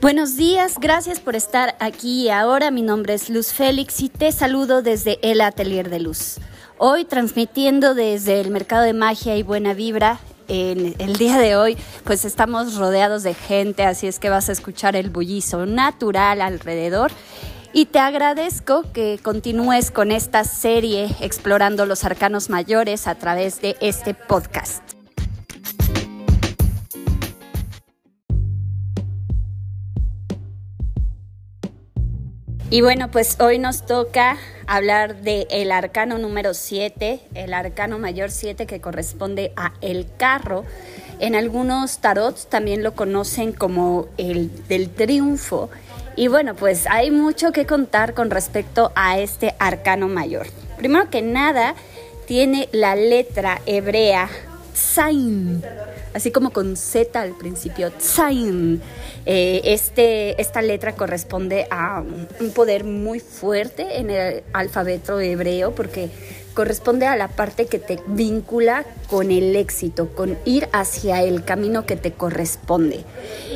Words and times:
Buenos 0.00 0.36
días, 0.36 0.76
gracias 0.80 1.20
por 1.20 1.36
estar 1.36 1.76
aquí 1.78 2.30
ahora. 2.30 2.70
Mi 2.70 2.80
nombre 2.80 3.12
es 3.12 3.28
Luz 3.28 3.52
Félix 3.52 4.00
y 4.00 4.08
te 4.08 4.32
saludo 4.32 4.80
desde 4.80 5.18
el 5.20 5.42
Atelier 5.42 5.90
de 5.90 6.00
Luz. 6.00 6.38
Hoy 6.78 7.04
transmitiendo 7.04 7.94
desde 7.94 8.40
el 8.40 8.50
Mercado 8.50 8.84
de 8.84 8.94
Magia 8.94 9.36
y 9.36 9.42
Buena 9.42 9.74
Vibra. 9.74 10.18
En 10.48 10.94
el 10.98 11.16
día 11.16 11.36
de 11.36 11.54
hoy, 11.54 11.76
pues 12.04 12.24
estamos 12.24 12.76
rodeados 12.76 13.22
de 13.24 13.34
gente, 13.34 13.84
así 13.84 14.06
es 14.06 14.18
que 14.18 14.30
vas 14.30 14.48
a 14.48 14.52
escuchar 14.52 14.96
el 14.96 15.10
bullizo 15.10 15.66
natural 15.66 16.40
alrededor. 16.40 17.12
Y 17.74 17.84
te 17.84 17.98
agradezco 17.98 18.90
que 18.94 19.20
continúes 19.22 19.90
con 19.90 20.12
esta 20.12 20.44
serie 20.44 21.14
explorando 21.20 21.84
los 21.84 22.04
arcanos 22.04 22.48
mayores 22.48 23.06
a 23.06 23.16
través 23.16 23.60
de 23.60 23.76
este 23.82 24.14
podcast. 24.14 24.99
Y 32.72 32.82
bueno, 32.82 33.10
pues 33.10 33.40
hoy 33.40 33.58
nos 33.58 33.84
toca 33.84 34.36
hablar 34.68 35.22
del 35.22 35.48
el 35.50 35.72
arcano 35.72 36.18
número 36.18 36.54
7, 36.54 37.20
el 37.34 37.52
arcano 37.52 37.98
mayor 37.98 38.30
7 38.30 38.64
que 38.66 38.80
corresponde 38.80 39.52
a 39.56 39.72
el 39.80 40.06
carro. 40.16 40.64
En 41.18 41.34
algunos 41.34 41.98
tarots 41.98 42.46
también 42.46 42.84
lo 42.84 42.94
conocen 42.94 43.52
como 43.52 44.06
el 44.18 44.68
del 44.68 44.88
triunfo. 44.88 45.68
Y 46.14 46.28
bueno, 46.28 46.54
pues 46.54 46.86
hay 46.86 47.10
mucho 47.10 47.50
que 47.50 47.66
contar 47.66 48.14
con 48.14 48.30
respecto 48.30 48.92
a 48.94 49.18
este 49.18 49.52
arcano 49.58 50.06
mayor. 50.06 50.46
Primero 50.76 51.10
que 51.10 51.22
nada, 51.22 51.74
tiene 52.28 52.68
la 52.70 52.94
letra 52.94 53.60
hebrea 53.66 54.28
Zain, 54.76 55.60
así 56.14 56.30
como 56.30 56.50
con 56.50 56.76
Z 56.76 57.20
al 57.20 57.36
principio, 57.36 57.90
Zain. 58.00 58.80
Eh, 59.26 59.60
este, 59.64 60.40
esta 60.40 60.62
letra 60.62 60.94
corresponde 60.94 61.66
a 61.70 62.02
un 62.40 62.50
poder 62.52 62.84
muy 62.84 63.20
fuerte 63.20 63.98
en 63.98 64.10
el 64.10 64.42
alfabeto 64.52 65.20
hebreo 65.20 65.74
porque 65.74 66.10
corresponde 66.60 67.06
a 67.06 67.16
la 67.16 67.28
parte 67.28 67.64
que 67.64 67.78
te 67.78 67.98
vincula 68.06 68.84
con 69.08 69.30
el 69.30 69.56
éxito, 69.56 70.10
con 70.14 70.36
ir 70.44 70.68
hacia 70.74 71.22
el 71.22 71.42
camino 71.42 71.86
que 71.86 71.96
te 71.96 72.12
corresponde. 72.12 73.02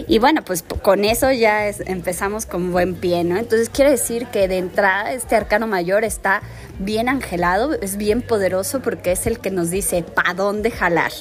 Y 0.08 0.18
bueno, 0.20 0.42
pues 0.42 0.64
con 0.80 1.04
eso 1.04 1.30
ya 1.30 1.68
empezamos 1.68 2.46
con 2.46 2.72
buen 2.72 2.94
pie, 2.94 3.22
¿no? 3.22 3.36
Entonces 3.36 3.68
quiere 3.68 3.90
decir 3.90 4.28
que 4.28 4.48
de 4.48 4.56
entrada 4.56 5.12
este 5.12 5.36
arcano 5.36 5.66
mayor 5.66 6.02
está 6.02 6.40
bien 6.78 7.10
angelado, 7.10 7.74
es 7.74 7.98
bien 7.98 8.22
poderoso 8.22 8.80
porque 8.80 9.12
es 9.12 9.26
el 9.26 9.38
que 9.38 9.50
nos 9.50 9.68
dice 9.68 10.02
pa' 10.02 10.32
dónde 10.32 10.70
jalar, 10.70 11.12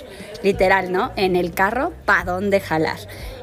literal, 0.42 0.90
¿no? 0.90 1.12
En 1.18 1.36
el 1.36 1.54
carro, 1.54 1.92
pa' 2.06 2.24
dónde 2.24 2.62
jalar. 2.62 3.00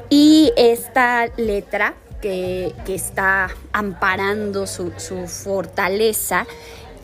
Y 0.09 0.51
esta 0.57 1.27
letra 1.37 1.93
que, 2.23 2.73
está 2.87 3.51
amparando 3.71 4.65
su, 4.65 4.91
su 4.97 5.27
fortaleza, 5.27 6.47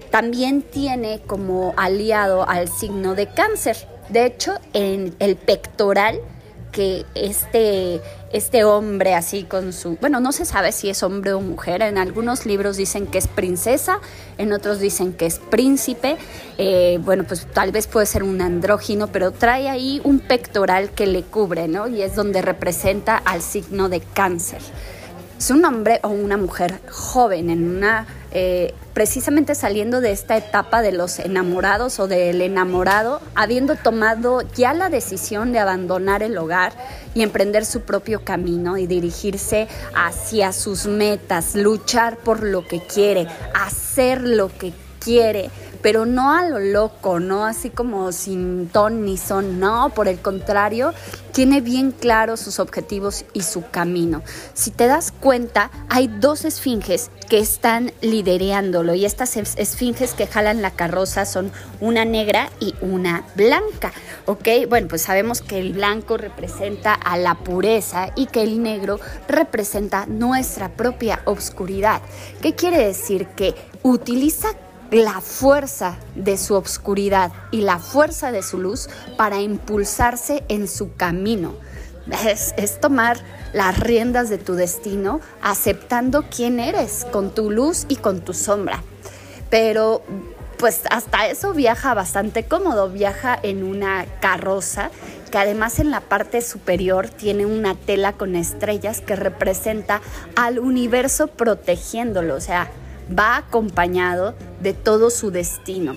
también 0.09 0.61
tiene 0.61 1.21
como 1.25 1.73
aliado 1.77 2.47
al 2.47 2.69
signo 2.69 3.15
de 3.15 3.27
cáncer. 3.27 3.77
De 4.09 4.25
hecho, 4.25 4.53
en 4.73 5.15
el 5.19 5.35
pectoral, 5.35 6.19
que 6.71 7.05
este, 7.15 8.01
este 8.31 8.63
hombre 8.63 9.15
así 9.15 9.43
con 9.43 9.73
su, 9.73 9.97
bueno, 9.99 10.19
no 10.19 10.31
se 10.31 10.45
sabe 10.45 10.71
si 10.71 10.89
es 10.89 11.01
hombre 11.01 11.33
o 11.33 11.41
mujer, 11.41 11.81
en 11.81 11.97
algunos 11.97 12.45
libros 12.45 12.77
dicen 12.77 13.07
que 13.07 13.17
es 13.17 13.27
princesa, 13.27 13.99
en 14.37 14.53
otros 14.53 14.79
dicen 14.79 15.13
que 15.13 15.25
es 15.25 15.39
príncipe, 15.39 16.17
eh, 16.57 16.99
bueno, 17.01 17.23
pues 17.23 17.47
tal 17.51 17.71
vez 17.71 17.87
puede 17.87 18.05
ser 18.05 18.23
un 18.23 18.41
andrógino, 18.41 19.07
pero 19.07 19.31
trae 19.31 19.69
ahí 19.69 20.01
un 20.03 20.19
pectoral 20.19 20.91
que 20.91 21.07
le 21.07 21.23
cubre, 21.23 21.67
¿no? 21.67 21.87
Y 21.87 22.01
es 22.01 22.15
donde 22.15 22.41
representa 22.41 23.17
al 23.17 23.41
signo 23.41 23.89
de 23.89 24.01
cáncer. 24.01 24.61
Es 25.37 25.51
un 25.51 25.65
hombre 25.65 25.99
o 26.03 26.09
una 26.09 26.37
mujer 26.37 26.79
joven 26.91 27.49
en 27.49 27.77
una 27.77 28.07
eh, 28.39 28.75
precisamente 28.93 29.55
saliendo 29.55 29.99
de 29.99 30.11
esta 30.11 30.37
etapa 30.37 30.83
de 30.83 30.91
los 30.91 31.17
enamorados 31.17 31.99
o 31.99 32.07
del 32.07 32.43
enamorado, 32.43 33.19
habiendo 33.33 33.75
tomado 33.75 34.43
ya 34.55 34.75
la 34.75 34.89
decisión 34.89 35.51
de 35.53 35.57
abandonar 35.57 36.21
el 36.21 36.37
hogar 36.37 36.71
y 37.15 37.23
emprender 37.23 37.65
su 37.65 37.81
propio 37.81 38.23
camino 38.23 38.77
y 38.77 38.85
dirigirse 38.85 39.67
hacia 39.95 40.53
sus 40.53 40.85
metas, 40.85 41.55
luchar 41.55 42.17
por 42.17 42.43
lo 42.43 42.63
que 42.67 42.79
quiere, 42.79 43.25
hacer 43.55 44.21
lo 44.21 44.55
que 44.55 44.71
quiere 44.99 45.49
pero 45.87 46.05
no 46.05 46.33
a 46.33 46.41
lo 46.41 46.59
loco, 46.59 47.21
no 47.21 47.45
así 47.45 47.69
como 47.69 48.11
sin 48.11 48.67
ton 48.67 49.05
ni 49.05 49.15
son, 49.15 49.57
no, 49.61 49.91
por 49.95 50.09
el 50.09 50.19
contrario, 50.19 50.93
tiene 51.31 51.61
bien 51.61 51.93
claros 51.93 52.41
sus 52.41 52.59
objetivos 52.59 53.23
y 53.31 53.43
su 53.43 53.63
camino. 53.69 54.21
Si 54.53 54.71
te 54.71 54.87
das 54.87 55.13
cuenta, 55.13 55.71
hay 55.87 56.09
dos 56.09 56.43
esfinges 56.43 57.09
que 57.29 57.39
están 57.39 57.93
lidereándolo 58.01 58.95
y 58.95 59.05
estas 59.05 59.37
esfinges 59.37 60.13
que 60.13 60.27
jalan 60.27 60.61
la 60.61 60.71
carroza 60.71 61.23
son 61.23 61.53
una 61.79 62.03
negra 62.03 62.49
y 62.59 62.75
una 62.81 63.23
blanca, 63.35 63.93
¿ok? 64.25 64.67
Bueno, 64.67 64.89
pues 64.89 65.03
sabemos 65.03 65.41
que 65.41 65.57
el 65.57 65.71
blanco 65.71 66.17
representa 66.17 66.95
a 66.95 67.17
la 67.17 67.35
pureza 67.35 68.09
y 68.13 68.25
que 68.25 68.43
el 68.43 68.61
negro 68.61 68.99
representa 69.29 70.05
nuestra 70.05 70.67
propia 70.67 71.21
obscuridad. 71.23 72.01
¿Qué 72.41 72.55
quiere 72.55 72.85
decir? 72.85 73.27
Que 73.37 73.55
utiliza 73.83 74.49
la 74.91 75.21
fuerza 75.21 75.97
de 76.15 76.37
su 76.37 76.55
obscuridad 76.55 77.31
y 77.51 77.61
la 77.61 77.79
fuerza 77.79 78.31
de 78.31 78.43
su 78.43 78.57
luz 78.57 78.89
para 79.17 79.41
impulsarse 79.41 80.43
en 80.47 80.67
su 80.67 80.95
camino. 80.95 81.53
Es, 82.25 82.53
es, 82.57 82.79
tomar 82.79 83.17
las 83.51 83.79
riendas 83.79 84.29
de 84.29 84.37
tu 84.37 84.53
destino 84.53 85.19
aceptando 85.41 86.23
quién 86.33 86.59
eres 86.59 87.05
con 87.11 87.33
tu 87.33 87.51
luz 87.51 87.85
y 87.89 87.97
con 87.97 88.21
tu 88.21 88.33
sombra. 88.33 88.81
Pero 89.49 90.03
pues 90.57 90.81
hasta 90.89 91.27
eso 91.27 91.53
viaja 91.53 91.93
bastante 91.93 92.43
cómodo, 92.43 92.89
viaja 92.89 93.37
en 93.41 93.63
una 93.63 94.05
carroza 94.21 94.89
que 95.31 95.37
además 95.37 95.79
en 95.79 95.91
la 95.91 96.01
parte 96.01 96.41
superior 96.41 97.09
tiene 97.09 97.45
una 97.45 97.75
tela 97.75 98.13
con 98.13 98.35
estrellas 98.35 99.01
que 99.01 99.15
representa 99.15 100.01
al 100.35 100.59
universo 100.59 101.27
protegiéndolo, 101.27 102.35
o 102.35 102.41
sea, 102.41 102.69
va 103.17 103.37
acompañado 103.37 104.35
de 104.61 104.73
todo 104.73 105.09
su 105.09 105.31
destino. 105.31 105.95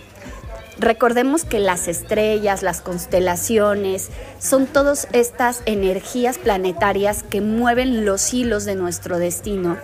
Recordemos 0.78 1.44
que 1.44 1.58
las 1.58 1.88
estrellas, 1.88 2.62
las 2.62 2.80
constelaciones, 2.80 4.08
son 4.38 4.66
todas 4.66 5.08
estas 5.12 5.62
energías 5.66 6.38
planetarias 6.38 7.22
que 7.22 7.42
mueven 7.42 8.06
los 8.06 8.32
hilos 8.32 8.64
de 8.64 8.76
nuestro 8.76 9.18
destino 9.18 9.76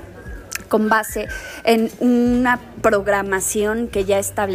con 0.68 0.88
base 0.88 1.28
en 1.64 1.90
una 2.00 2.60
programación 2.82 3.88
que 3.88 4.04
ya 4.04 4.18
está 4.18 4.46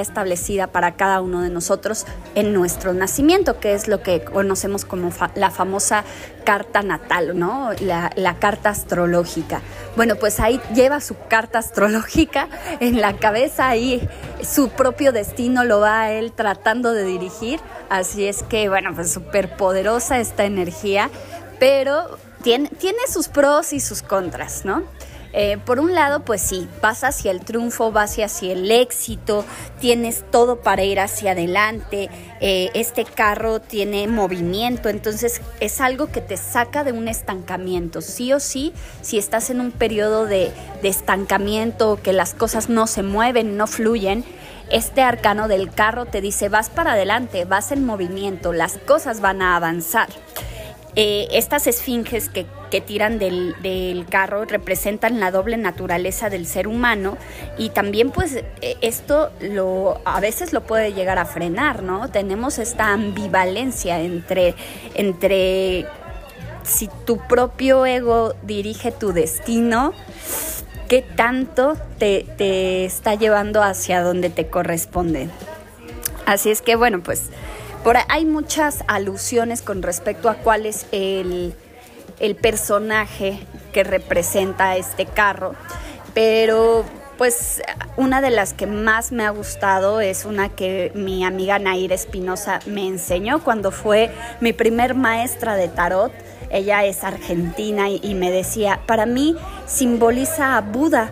establecida 0.00 0.68
para 0.68 0.94
cada 0.94 1.20
uno 1.20 1.42
de 1.42 1.50
nosotros 1.50 2.06
en 2.34 2.52
nuestro 2.52 2.92
nacimiento, 2.94 3.60
que 3.60 3.74
es 3.74 3.88
lo 3.88 4.02
que 4.02 4.22
conocemos 4.22 4.84
como 4.84 5.10
la 5.34 5.50
famosa 5.50 6.04
carta 6.44 6.82
natal, 6.82 7.38
¿no? 7.38 7.72
La, 7.80 8.36
carta 8.38 8.70
astrológica. 8.70 9.60
Bueno, 9.96 10.16
pues 10.16 10.40
ahí 10.40 10.60
lleva 10.74 11.00
su 11.00 11.14
carta 11.28 11.58
astrológica 11.58 12.48
en 12.80 13.00
la 13.00 13.16
cabeza, 13.16 13.68
ahí 13.68 14.08
su 14.42 14.70
propio 14.70 15.12
destino 15.12 15.64
lo 15.64 15.80
va 15.80 16.10
él 16.10 16.32
tratando 16.32 16.92
de 16.92 17.04
dirigir, 17.04 17.60
así 17.90 18.26
es 18.26 18.42
que, 18.44 18.68
bueno, 18.68 18.94
pues 18.94 19.12
súper 19.12 19.56
poderosa 19.56 20.20
esta 20.20 20.44
energía, 20.44 21.10
pero 21.58 22.16
tiene 22.42 22.70
sus 23.08 23.28
pros 23.28 23.72
y 23.72 23.80
sus 23.80 24.02
contras, 24.02 24.64
¿no? 24.64 24.84
Eh, 25.32 25.58
por 25.64 25.78
un 25.78 25.94
lado, 25.94 26.24
pues 26.24 26.40
sí, 26.40 26.68
vas 26.80 27.04
hacia 27.04 27.30
el 27.30 27.40
triunfo, 27.40 27.92
vas 27.92 28.18
hacia 28.18 28.52
el 28.52 28.70
éxito, 28.70 29.44
tienes 29.80 30.24
todo 30.30 30.60
para 30.60 30.84
ir 30.84 31.00
hacia 31.00 31.32
adelante, 31.32 32.08
eh, 32.40 32.70
este 32.74 33.04
carro 33.04 33.60
tiene 33.60 34.08
movimiento, 34.08 34.88
entonces 34.88 35.42
es 35.60 35.80
algo 35.80 36.06
que 36.10 36.22
te 36.22 36.36
saca 36.36 36.82
de 36.82 36.92
un 36.92 37.08
estancamiento, 37.08 38.00
sí 38.00 38.32
o 38.32 38.40
sí, 38.40 38.72
si 39.02 39.18
estás 39.18 39.50
en 39.50 39.60
un 39.60 39.70
periodo 39.70 40.24
de, 40.24 40.50
de 40.82 40.88
estancamiento, 40.88 42.00
que 42.02 42.14
las 42.14 42.32
cosas 42.32 42.70
no 42.70 42.86
se 42.86 43.02
mueven, 43.02 43.56
no 43.58 43.66
fluyen, 43.66 44.24
este 44.70 45.02
arcano 45.02 45.48
del 45.48 45.70
carro 45.70 46.06
te 46.06 46.20
dice 46.20 46.48
vas 46.48 46.68
para 46.68 46.92
adelante, 46.92 47.44
vas 47.44 47.72
en 47.72 47.84
movimiento, 47.84 48.52
las 48.52 48.78
cosas 48.78 49.20
van 49.20 49.42
a 49.42 49.56
avanzar. 49.56 50.08
Eh, 50.94 51.28
estas 51.32 51.66
esfinges 51.66 52.28
que, 52.28 52.46
tiran 52.80 53.18
del, 53.18 53.54
carro 54.10 54.44
representan 54.44 55.20
la 55.20 55.30
doble 55.30 55.56
naturaleza 55.56 56.30
del 56.30 56.46
ser 56.46 56.68
humano 56.68 57.16
y 57.56 57.70
también 57.70 58.10
pues 58.10 58.36
eh, 58.36 58.76
esto 58.80 59.30
lo, 59.40 60.00
a 60.04 60.20
veces 60.20 60.52
lo 60.52 60.62
puede 60.62 60.92
llegar 60.92 61.18
a 61.18 61.24
frenar, 61.24 61.82
¿no? 61.82 62.10
Tenemos 62.10 62.58
esta 62.58 62.92
ambivalencia 62.92 64.00
entre, 64.00 64.54
entre 64.94 65.86
si 66.62 66.88
tu 67.04 67.18
propio 67.18 67.86
ego 67.86 68.34
dirige 68.42 68.92
tu 68.92 69.12
destino, 69.12 69.92
qué 70.88 71.02
tanto 71.02 71.76
te, 71.98 72.26
te 72.36 72.84
está 72.84 73.14
llevando 73.14 73.62
hacia 73.62 74.02
donde 74.02 74.30
te 74.30 74.48
corresponde. 74.48 75.28
Así 76.26 76.50
es 76.50 76.62
que 76.62 76.76
bueno, 76.76 77.02
pues 77.02 77.30
hay 78.08 78.24
muchas 78.24 78.84
alusiones 78.86 79.62
con 79.62 79.82
respecto 79.82 80.28
a 80.28 80.34
cuál 80.34 80.66
es 80.66 80.86
el, 80.92 81.54
personaje 82.36 83.40
que 83.72 83.84
representa 83.84 84.76
este 84.76 85.06
carro, 85.06 85.54
pero 86.14 86.84
pues 87.16 87.60
una 87.96 88.20
de 88.20 88.30
las 88.30 88.54
que 88.54 88.66
más 88.66 89.10
me 89.10 89.24
ha 89.26 89.30
gustado 89.30 90.00
es 90.00 90.24
una 90.24 90.48
que 90.48 90.92
mi 90.94 91.24
amiga 91.24 91.58
Nair 91.58 91.92
Espinosa 91.92 92.60
me 92.66 92.86
enseñó 92.86 93.42
cuando 93.42 93.72
fue 93.72 94.10
mi 94.40 94.52
primer 94.52 94.94
maestra 94.94 95.56
de 95.56 95.68
tarot. 95.68 96.12
Ella 96.50 96.84
es 96.84 97.02
argentina 97.02 97.90
y, 97.90 98.00
y 98.02 98.14
me 98.14 98.30
decía, 98.30 98.80
para 98.86 99.04
mí 99.04 99.36
simboliza 99.66 100.56
a 100.56 100.60
Buda, 100.60 101.10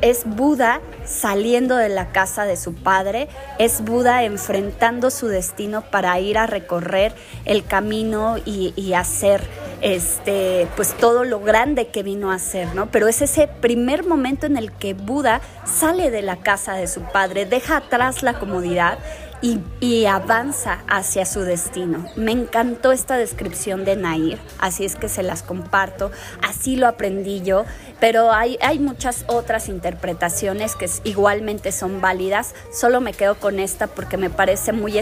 es 0.00 0.24
Buda 0.24 0.80
saliendo 1.04 1.76
de 1.76 1.88
la 1.88 2.12
casa 2.12 2.44
de 2.44 2.56
su 2.56 2.74
padre, 2.74 3.28
es 3.58 3.82
Buda 3.82 4.24
enfrentando 4.24 5.10
su 5.10 5.28
destino 5.28 5.82
para 5.82 6.18
ir 6.20 6.38
a 6.38 6.46
recorrer 6.46 7.12
el 7.44 7.64
camino 7.64 8.36
y, 8.44 8.92
hacer 8.92 9.42
este, 9.80 10.68
pues 10.76 10.94
todo 10.94 11.24
lo 11.24 11.40
grande 11.40 11.88
que 11.88 12.02
vino 12.02 12.30
a 12.30 12.34
hacer, 12.34 12.74
¿no? 12.74 12.90
Pero 12.90 13.08
es 13.08 13.22
ese 13.22 13.48
primer 13.48 14.04
momento 14.04 14.46
en 14.46 14.56
el 14.56 14.70
que 14.70 14.94
Buda 14.94 15.40
sale 15.64 16.10
de 16.10 16.22
la 16.22 16.36
casa 16.36 16.74
de 16.74 16.86
su 16.86 17.00
padre, 17.02 17.46
deja 17.46 17.78
atrás 17.78 18.22
la 18.22 18.38
comodidad 18.38 18.98
y, 19.42 20.06
avanza 20.06 20.84
hacia 20.88 21.26
su 21.26 21.40
destino. 21.40 22.06
Me 22.16 22.30
encantó 22.32 22.92
esta 22.92 23.16
descripción 23.16 23.84
de 23.84 23.96
Nair, 23.96 24.38
así 24.58 24.84
es 24.84 24.94
que 24.94 25.08
se 25.08 25.22
las 25.22 25.42
comparto, 25.42 26.10
así 26.42 26.76
lo 26.76 26.86
aprendí 26.86 27.42
yo, 27.42 27.64
pero 28.00 28.32
hay, 28.32 28.56
hay 28.62 28.78
muchas 28.78 29.24
otras 29.26 29.68
interpretaciones 29.68 30.76
que 30.76 30.88
igualmente 31.04 31.72
son 31.72 32.00
válidas, 32.00 32.54
solo 32.72 33.00
me 33.00 33.12
quedo 33.12 33.34
con 33.34 33.58
esta 33.58 33.88
porque 33.88 34.16
me 34.16 34.30
parece 34.30 34.72
muy 34.72 34.96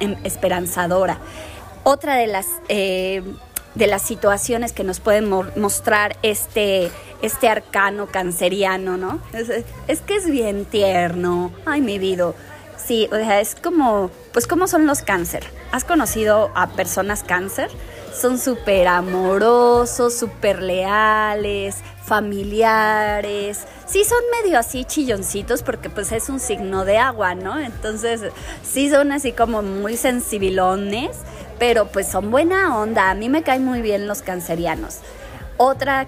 em, 0.00 0.16
esperanzadora. 0.24 1.18
Otra 1.84 2.16
de 2.16 2.26
las... 2.26 2.46
Eh, 2.68 3.22
de 3.74 3.88
las 3.88 4.02
situaciones 4.02 4.72
que 4.72 4.84
nos 4.84 5.00
pueden 5.00 5.28
mostrar 5.28 6.16
este, 6.22 6.92
este 7.22 7.48
arcano 7.48 8.06
canceriano, 8.06 8.96
¿no? 8.96 9.20
Es, 9.32 9.50
es, 9.88 10.00
que 10.00 10.14
es 10.14 10.30
bien 10.30 10.64
tierno, 10.64 11.50
ay 11.66 11.80
mi 11.80 11.98
vida, 11.98 12.34
Sí, 12.76 13.08
o 13.12 13.16
sea, 13.16 13.40
es 13.40 13.54
como, 13.54 14.10
pues 14.32 14.46
cómo 14.46 14.66
son 14.66 14.86
los 14.86 15.02
cáncer. 15.02 15.44
¿Has 15.72 15.84
conocido 15.84 16.50
a 16.54 16.68
personas 16.68 17.22
cáncer? 17.22 17.70
Son 18.14 18.38
súper 18.38 18.86
amorosos, 18.86 20.14
súper 20.14 20.62
leales, 20.62 21.76
familiares. 22.04 23.64
Sí, 23.86 24.04
son 24.04 24.18
medio 24.40 24.58
así 24.58 24.84
chilloncitos 24.84 25.62
porque 25.62 25.90
pues 25.90 26.12
es 26.12 26.28
un 26.28 26.40
signo 26.40 26.84
de 26.84 26.98
agua, 26.98 27.34
¿no? 27.34 27.58
Entonces, 27.58 28.20
sí 28.62 28.90
son 28.90 29.12
así 29.12 29.32
como 29.32 29.62
muy 29.62 29.96
sensibilones, 29.96 31.16
pero 31.58 31.86
pues 31.86 32.06
son 32.06 32.30
buena 32.30 32.78
onda. 32.78 33.10
A 33.10 33.14
mí 33.14 33.28
me 33.28 33.42
caen 33.42 33.64
muy 33.64 33.82
bien 33.82 34.06
los 34.06 34.22
cancerianos. 34.22 34.98
Otra, 35.56 36.06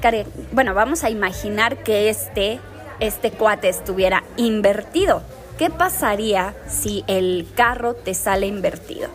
bueno, 0.53 0.75
vamos 0.75 1.05
a 1.05 1.11
imaginar 1.11 1.83
que 1.83 2.09
este, 2.09 2.61
este 3.01 3.31
cuate 3.31 3.69
estuviera 3.69 4.23
invertido 4.37 5.23
¿Qué 5.59 5.71
pasaría 5.71 6.55
si 6.69 7.03
el 7.07 7.49
carro 7.55 7.95
te 7.95 8.13
sale 8.13 8.47
invertido? 8.47 9.09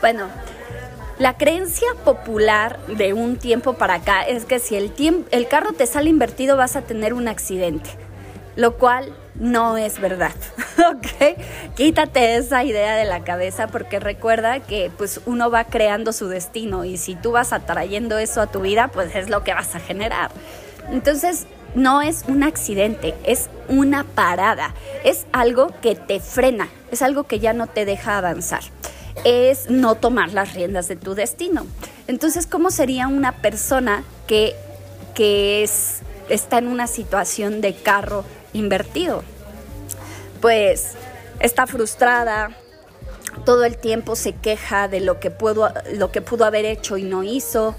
Bueno, 0.00 0.28
la 1.18 1.36
creencia 1.36 1.88
popular 2.02 2.78
de 2.86 3.12
un 3.12 3.36
tiempo 3.36 3.74
para 3.74 3.94
acá 3.94 4.22
es 4.22 4.46
que 4.46 4.58
si 4.58 4.74
el, 4.74 4.92
el 5.30 5.48
carro 5.48 5.72
te 5.72 5.86
sale 5.86 6.08
invertido 6.08 6.56
vas 6.56 6.76
a 6.76 6.82
tener 6.82 7.12
un 7.12 7.28
accidente, 7.28 7.90
lo 8.56 8.78
cual 8.78 9.14
no 9.34 9.76
es 9.76 10.00
verdad, 10.00 10.32
¿ok? 10.78 11.38
Quítate 11.76 12.36
esa 12.36 12.64
idea 12.64 12.96
de 12.96 13.04
la 13.04 13.22
cabeza 13.22 13.66
porque 13.66 14.00
recuerda 14.00 14.60
que 14.60 14.90
pues 14.96 15.20
uno 15.26 15.50
va 15.50 15.64
creando 15.64 16.14
su 16.14 16.28
destino 16.28 16.86
y 16.86 16.96
si 16.96 17.16
tú 17.16 17.32
vas 17.32 17.52
atrayendo 17.52 18.16
eso 18.16 18.40
a 18.40 18.46
tu 18.46 18.60
vida, 18.60 18.88
pues 18.88 19.14
es 19.14 19.28
lo 19.28 19.44
que 19.44 19.52
vas 19.52 19.74
a 19.74 19.80
generar. 19.80 20.30
Entonces, 20.90 21.46
no 21.74 22.02
es 22.02 22.24
un 22.28 22.42
accidente, 22.42 23.14
es 23.24 23.48
una 23.68 24.04
parada, 24.04 24.74
es 25.04 25.26
algo 25.32 25.70
que 25.80 25.94
te 25.94 26.20
frena, 26.20 26.68
es 26.90 27.02
algo 27.02 27.24
que 27.24 27.38
ya 27.38 27.52
no 27.52 27.66
te 27.66 27.84
deja 27.84 28.18
avanzar, 28.18 28.62
es 29.24 29.70
no 29.70 29.94
tomar 29.94 30.32
las 30.32 30.54
riendas 30.54 30.88
de 30.88 30.96
tu 30.96 31.14
destino. 31.14 31.66
Entonces, 32.08 32.46
¿cómo 32.46 32.70
sería 32.70 33.08
una 33.08 33.32
persona 33.32 34.04
que, 34.26 34.54
que 35.14 35.62
es, 35.62 36.00
está 36.28 36.58
en 36.58 36.68
una 36.68 36.86
situación 36.86 37.60
de 37.60 37.74
carro 37.74 38.24
invertido? 38.52 39.22
Pues 40.40 40.92
está 41.40 41.66
frustrada, 41.66 42.50
todo 43.44 43.64
el 43.64 43.76
tiempo 43.76 44.16
se 44.16 44.34
queja 44.34 44.88
de 44.88 45.00
lo 45.00 45.20
que, 45.20 45.30
pudo, 45.30 45.72
lo 45.94 46.12
que 46.12 46.20
pudo 46.20 46.44
haber 46.44 46.64
hecho 46.64 46.96
y 46.96 47.04
no 47.04 47.22
hizo, 47.22 47.74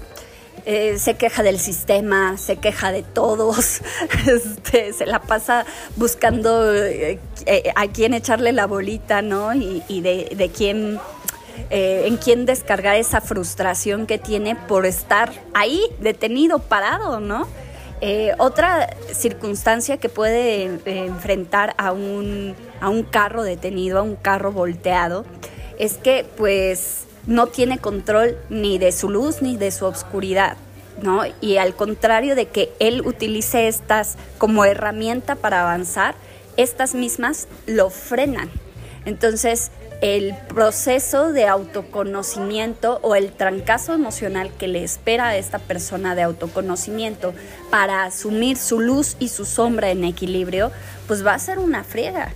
eh, 0.66 0.98
se 0.98 1.14
queja 1.14 1.42
del 1.42 1.58
sistema, 1.58 2.38
se 2.38 2.56
queja 2.56 2.90
de 2.90 3.02
todos, 3.02 3.82
este, 4.26 4.94
se 4.94 5.04
la 5.04 5.20
pasa 5.20 5.66
buscando 5.96 6.74
eh, 6.74 7.18
eh, 7.44 7.72
a 7.76 7.86
quién 7.88 8.14
echarle 8.14 8.52
la 8.52 8.66
bolita, 8.66 9.20
¿no? 9.20 9.54
Y, 9.54 10.00
de, 10.00 10.50
quién, 10.56 10.98
en 11.70 12.16
quién 12.16 12.46
descargar 12.46 12.96
esa 12.96 13.20
frustración 13.20 14.06
que 14.06 14.16
tiene 14.16 14.56
por 14.56 14.86
estar 14.86 15.32
ahí, 15.52 15.82
detenido, 16.00 16.58
parado, 16.58 17.20
¿no? 17.20 17.46
otra 18.36 18.94
circunstancia 19.14 19.96
que 19.96 20.10
puede 20.10 20.64
enfrentar 20.84 21.74
a 21.78 21.90
un, 21.92 22.54
a 22.82 22.90
un 22.90 23.02
carro 23.02 23.42
detenido, 23.42 23.98
a 23.98 24.02
un 24.02 24.14
carro 24.14 24.52
volteado, 24.52 25.24
es 25.78 25.94
que 25.94 26.26
pues 26.36 27.06
no 27.26 27.46
tiene 27.46 27.78
control 27.78 28.36
ni 28.50 28.78
de 28.78 28.92
su 28.92 29.10
luz 29.10 29.42
ni 29.42 29.56
de 29.56 29.70
su 29.70 29.86
oscuridad. 29.86 30.56
¿no? 31.02 31.22
Y 31.40 31.56
al 31.56 31.74
contrario 31.74 32.34
de 32.34 32.46
que 32.46 32.72
él 32.78 33.02
utilice 33.04 33.68
estas 33.68 34.16
como 34.38 34.64
herramienta 34.64 35.34
para 35.34 35.62
avanzar, 35.62 36.14
estas 36.56 36.94
mismas 36.94 37.48
lo 37.66 37.90
frenan. 37.90 38.50
Entonces, 39.04 39.70
el 40.00 40.34
proceso 40.48 41.32
de 41.32 41.46
autoconocimiento 41.46 42.98
o 43.02 43.14
el 43.14 43.32
trancazo 43.32 43.94
emocional 43.94 44.50
que 44.58 44.68
le 44.68 44.84
espera 44.84 45.28
a 45.28 45.36
esta 45.36 45.58
persona 45.58 46.14
de 46.14 46.22
autoconocimiento 46.22 47.32
para 47.70 48.04
asumir 48.04 48.56
su 48.56 48.80
luz 48.80 49.16
y 49.18 49.28
su 49.28 49.44
sombra 49.44 49.90
en 49.90 50.04
equilibrio, 50.04 50.70
pues 51.06 51.24
va 51.24 51.34
a 51.34 51.38
ser 51.38 51.58
una 51.58 51.84
friega. 51.84 52.34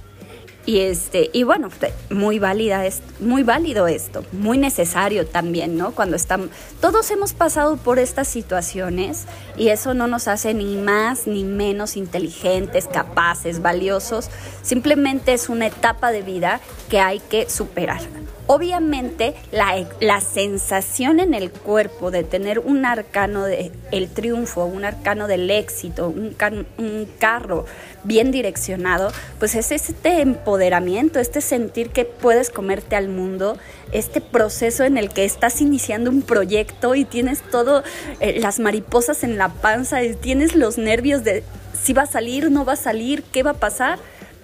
Y 0.68 0.80
este, 0.80 1.30
y 1.32 1.44
bueno, 1.44 1.70
muy 2.10 2.38
válida 2.38 2.84
es, 2.84 3.00
muy 3.20 3.42
válido 3.42 3.86
esto, 3.86 4.22
muy 4.32 4.58
necesario 4.58 5.26
también, 5.26 5.78
¿no? 5.78 5.92
Cuando 5.92 6.14
estamos, 6.14 6.50
todos 6.78 7.10
hemos 7.10 7.32
pasado 7.32 7.78
por 7.78 7.98
estas 7.98 8.28
situaciones 8.28 9.24
y 9.56 9.68
eso 9.68 9.94
no 9.94 10.06
nos 10.08 10.28
hace 10.28 10.52
ni 10.52 10.76
más 10.76 11.26
ni 11.26 11.42
menos 11.42 11.96
inteligentes, 11.96 12.86
capaces, 12.86 13.62
valiosos, 13.62 14.28
simplemente 14.60 15.32
es 15.32 15.48
una 15.48 15.68
etapa 15.68 16.12
de 16.12 16.20
vida 16.20 16.60
que 16.90 17.00
hay 17.00 17.20
que 17.20 17.48
superar. 17.48 18.02
Obviamente 18.50 19.34
la, 19.52 20.20
sensación 20.22 21.20
en 21.20 21.34
el 21.34 21.52
cuerpo 21.52 22.10
de 22.10 22.24
tener 22.24 22.58
un 22.58 22.86
arcano 22.86 23.44
del 23.44 23.72
el 23.92 24.08
triunfo, 24.08 24.64
un 24.64 24.86
arcano 24.86 25.28
del 25.28 25.50
éxito, 25.50 26.08
un, 26.08 26.34
un 26.78 27.08
carro 27.18 27.66
bien 28.04 28.30
direccionado, 28.30 29.12
pues 29.38 29.54
es 29.54 29.70
este 29.70 30.22
empoderamiento, 30.22 31.20
este 31.20 31.42
sentir 31.42 31.90
que 31.90 32.06
puedes 32.06 32.48
comerte 32.48 32.96
al 32.96 33.10
mundo, 33.10 33.58
este 33.92 34.22
proceso 34.22 34.84
en 34.84 34.96
el 34.96 35.10
que 35.10 35.26
estás 35.26 35.60
iniciando 35.60 36.10
un 36.10 36.22
proyecto 36.22 36.94
y 36.94 37.04
tienes 37.04 37.42
todo, 37.50 37.82
eh, 38.20 38.40
las 38.40 38.60
mariposas 38.60 39.24
en 39.24 39.36
la 39.36 39.50
panza, 39.50 40.02
y 40.02 40.14
tienes 40.14 40.54
los 40.54 40.78
nervios 40.78 41.22
de 41.22 41.44
si 41.78 41.92
va 41.92 42.02
a 42.02 42.06
salir, 42.06 42.50
no 42.50 42.64
va 42.64 42.72
a 42.72 42.76
salir, 42.76 43.22
qué 43.24 43.42
va 43.42 43.50
a 43.50 43.60
pasar 43.60 43.98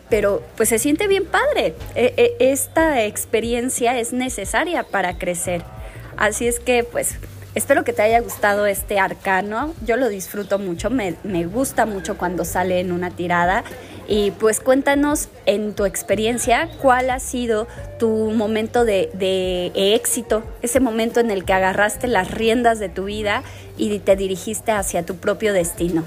pero 0.08 0.42
pues 0.56 0.68
se 0.68 0.78
siente 0.78 1.08
bien 1.08 1.26
padre. 1.26 1.74
E, 1.94 2.14
e, 2.16 2.36
esta 2.52 3.04
experiencia 3.04 3.98
es 3.98 4.12
necesaria 4.12 4.82
para 4.82 5.18
crecer. 5.18 5.62
Así 6.16 6.46
es 6.46 6.60
que 6.60 6.84
pues 6.84 7.16
espero 7.54 7.84
que 7.84 7.92
te 7.92 8.02
haya 8.02 8.20
gustado 8.20 8.66
este 8.66 8.98
arcano. 8.98 9.74
Yo 9.84 9.96
lo 9.96 10.08
disfruto 10.08 10.58
mucho, 10.58 10.90
me, 10.90 11.12
gusta 11.46 11.86
mucho 11.86 12.16
cuando 12.16 12.44
sale 12.44 12.80
en 12.80 12.92
una 12.92 13.10
tirada. 13.10 13.64
Y 14.06 14.32
pues 14.32 14.60
cuéntanos 14.60 15.28
en 15.46 15.74
tu 15.74 15.86
experiencia 15.86 16.68
cuál 16.82 17.08
ha 17.08 17.20
sido 17.20 17.66
tu 17.98 18.32
momento 18.32 18.84
de, 18.84 19.10
de, 19.14 19.72
éxito, 19.94 20.42
ese 20.60 20.78
momento 20.78 21.20
en 21.20 21.30
el 21.30 21.46
que 21.46 21.54
agarraste 21.54 22.06
las 22.06 22.30
riendas 22.30 22.78
de 22.78 22.90
tu 22.90 23.04
vida 23.04 23.42
y 23.78 23.98
te 24.00 24.14
dirigiste 24.14 24.72
hacia 24.72 25.06
tu 25.06 25.16
propio 25.16 25.54
destino. 25.54 26.04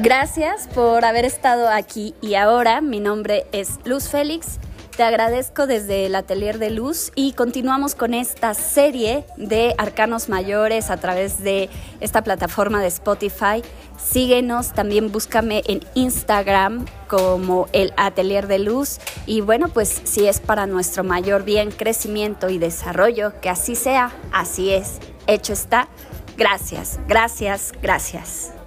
Gracias 0.00 0.68
por 0.68 1.04
haber 1.04 1.24
estado 1.24 1.68
aquí 1.68 2.14
y 2.20 2.36
ahora 2.36 2.80
mi 2.80 3.00
nombre 3.00 3.46
es 3.50 3.80
Luz 3.84 4.08
Félix 4.08 4.60
Te 4.96 5.02
agradezco 5.02 5.66
desde 5.66 6.06
el 6.06 6.14
Atelier 6.14 6.60
de 6.60 6.70
Luz 6.70 7.10
y 7.16 7.32
continuamos 7.32 7.96
con 7.96 8.14
esta 8.14 8.54
serie 8.54 9.24
de 9.36 9.74
arcanos 9.76 10.28
mayores 10.28 10.90
a 10.90 10.98
través 10.98 11.42
de 11.42 11.68
esta 11.98 12.22
plataforma 12.22 12.80
de 12.80 12.86
Spotify. 12.86 13.64
Síguenos, 13.96 14.72
también 14.72 15.10
búscame 15.10 15.62
en 15.66 15.80
Instagram 15.94 16.86
como 17.08 17.66
el 17.72 17.92
Atelier 17.96 18.46
de 18.46 18.60
Luz 18.60 18.98
y 19.26 19.40
bueno, 19.40 19.68
pues 19.68 20.00
si 20.04 20.28
es 20.28 20.38
para 20.38 20.68
nuestro 20.68 21.02
mayor 21.02 21.42
bien, 21.42 21.72
crecimiento 21.72 22.50
y 22.50 22.58
desarrollo, 22.58 23.40
que 23.40 23.50
así 23.50 23.74
sea, 23.74 24.12
así 24.32 24.70
es, 24.70 25.00
hecho 25.26 25.52
está. 25.52 25.88
Gracias, 26.36 27.00
gracias, 27.08 27.72
gracias. 27.82 28.57